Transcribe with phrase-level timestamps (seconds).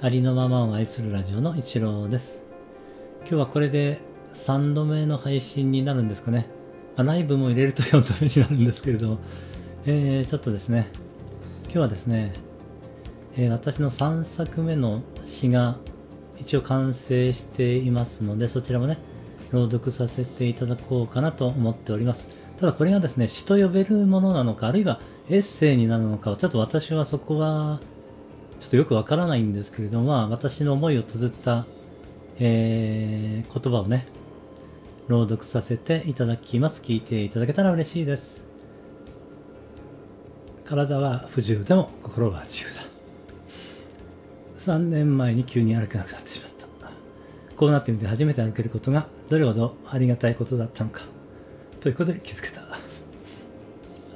[0.00, 2.24] ありのままを愛するラジオの一郎です。
[3.22, 4.00] 今日はこれで
[4.46, 6.48] 3度目の配信になるんですかね。
[6.96, 9.18] まあ、内部も入れると4度目になるんですけれども、
[9.86, 10.92] えー、ちょっとですね、
[11.64, 12.32] 今日はですね、
[13.36, 15.78] えー、私の3作目の詩が
[16.38, 18.98] 一応完成していますので、そちらもね、
[19.50, 22.24] 朗読させていただこうかなと思っております。
[22.60, 27.80] ただこれがですね、詩と呼べるものなのか、あるいはエッセイになるのかちょっと私はそこは
[28.60, 31.66] ちょっとよくわからないんですけれども、まあ、私の思いを綴った、
[32.38, 34.06] えー、言葉をね、
[35.08, 36.80] 朗読させていただきます。
[36.82, 38.22] 聞いていただけたら嬉しいです。
[40.64, 42.82] 体は不自由でも心は自由だ。
[44.74, 46.58] 3年前に急に歩けなくなってしまった。
[47.56, 51.02] こうなってみて初めて歩けることがどれほどありがたいことだったのか。
[51.80, 52.60] ということで気づけた。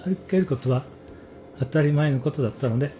[0.04, 0.84] 歩けることは
[1.58, 2.92] 当たり前のことだったので、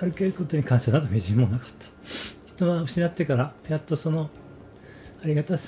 [0.00, 1.86] 歩けることに感謝などみじんもなかった。
[2.56, 4.30] 人は失ってからやっとその
[5.22, 5.58] ありがた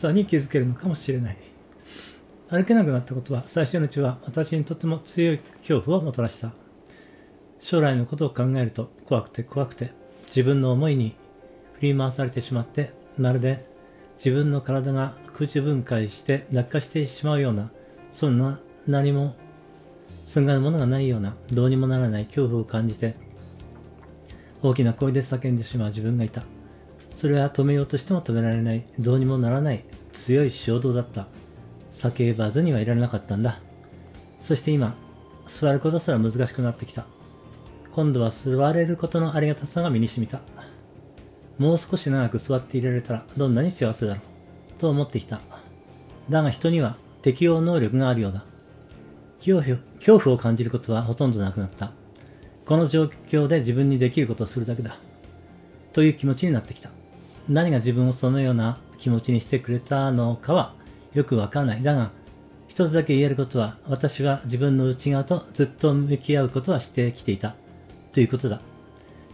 [0.00, 1.36] さに気づけるのかもしれない。
[2.50, 6.52] 歩けなくなったことは最初のうちは私にとても強い恐怖をもたらした。
[7.60, 9.92] 将来のことを考えると怖くて怖くて
[10.28, 11.16] 自分の思いに
[11.74, 13.66] 振り回されてしまってまるで
[14.18, 17.70] 自分の体が空中分解して落下してしまうような
[18.14, 19.36] そんな何も
[20.28, 23.16] すんがるものがないようなどうにもならない恐怖を感じて
[24.62, 26.42] 大きな声で叫んでしまう自分がいた。
[27.16, 29.84] それは止めようとしても止められない、どうにもならない
[30.26, 31.26] 強い衝動だった。
[31.94, 33.60] 叫ばずにはいられなかったんだ。
[34.42, 34.94] そして今、
[35.60, 37.06] 座ることすら難しくなってきた。
[37.92, 40.40] 今度は座れることのありがたさが身に染みた。
[41.58, 45.40] もう少し長く座っていられたらどんなに幸せだろう、と思ってきた。
[46.30, 48.44] だが人には適応能力があるようだ。
[49.40, 51.92] 恐怖恐怖を感じることはほとんどなくなった。
[52.68, 54.98] この状況で自分にできることをするだけだ。
[55.94, 56.90] という気持ちになってきた。
[57.48, 60.74] 何が自分をそのような気持ちにしてくれたのかは
[61.14, 61.82] よくわからない。
[61.82, 62.10] だが、
[62.68, 67.54] 一つだけ言えることは、私は自分の内側とずっと向き合うことはしてきていた。
[68.12, 68.60] ということだ。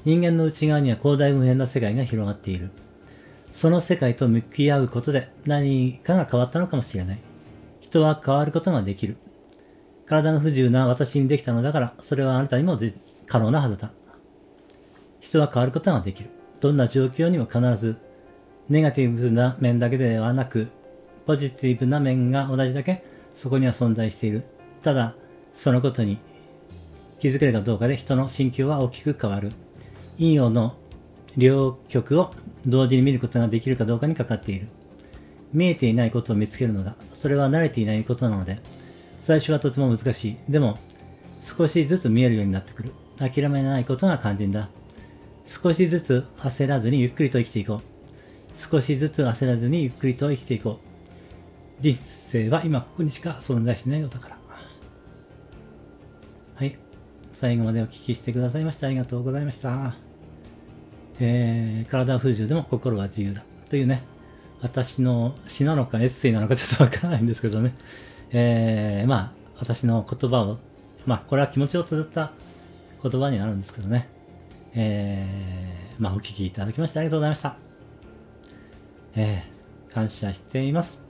[0.04, 2.70] 人間の内側には広大無辺な世界が広がっている。
[3.52, 7.18] その世界と向き合うことで何かが変わったのかもしれない。
[7.80, 9.16] 人は変わることができる。
[10.06, 12.94] 体の不自由な私にできたのだから、それはあなたにもで
[13.26, 13.92] 可能なはずだ。
[15.20, 16.30] 人は変わることができる。
[16.60, 17.96] どんな状況にも必ず、
[18.68, 20.68] ネガティブな面だけではなく、
[21.26, 23.04] ポジティブな面が同じだけ
[23.36, 24.44] そこには存在している。
[24.82, 25.14] ただ、
[25.62, 26.18] そのことに
[27.20, 29.50] 気づけるかどうかで人の心境は大きく変わる。
[30.16, 30.74] 陰陽の
[31.36, 32.30] 両極を
[32.66, 34.68] 同時に見ることができるかどうかにかかっている。
[35.52, 36.96] 見えていないことを見つけるのだ。
[37.20, 38.60] それは慣れていないことなので、
[39.26, 40.36] 最初はとても難しい。
[40.48, 40.78] でも、
[41.56, 42.92] 少しずつ見えるようになってくる。
[43.18, 44.68] 諦めないことが肝心だ。
[45.62, 47.80] 少しずつ焦らずにゆっくりと生きていこう。
[48.70, 50.80] 少しずつ焦らずにゆっくりと生きていこ
[51.80, 51.82] う。
[51.82, 51.98] 人
[52.30, 54.38] 生は今ここにしか存在しないのだから。
[56.56, 56.78] はい。
[57.40, 59.96] 最後までお聞きしてくださいましてありがとうございました。
[61.20, 63.44] えー、体は不自由でも心は自由だ。
[63.70, 64.02] というね、
[64.60, 67.74] 私の詩なのかエッセイなのかちょっとわからないんですけどね。
[68.30, 70.58] えー、まあ、私の言葉を、
[71.06, 72.32] まあ、これは気持ちを綴った
[73.04, 74.08] 言葉になるんですけどね。
[74.74, 77.56] えー、まあ、お聞きいただきましてありがとうございました。
[79.14, 81.03] えー、感謝しています。